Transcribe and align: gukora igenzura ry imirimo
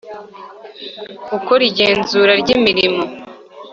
gukora 1.31 1.61
igenzura 1.69 2.31
ry 2.41 2.49
imirimo 2.55 3.03